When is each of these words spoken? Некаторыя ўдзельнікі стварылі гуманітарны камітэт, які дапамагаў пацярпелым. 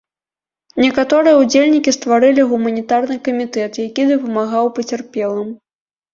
Некаторыя 0.83 1.33
ўдзельнікі 1.41 1.93
стварылі 1.97 2.47
гуманітарны 2.55 3.19
камітэт, 3.29 3.79
які 3.87 4.09
дапамагаў 4.15 4.73
пацярпелым. 4.81 5.49